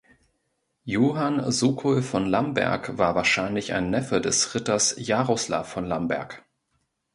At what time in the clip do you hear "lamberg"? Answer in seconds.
2.25-2.97, 5.85-6.43